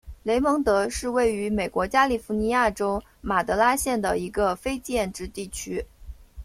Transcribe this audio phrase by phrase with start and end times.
[0.23, 5.85] 雷蒙德是位于美国加利福尼亚州马德拉县的一个非建制地区。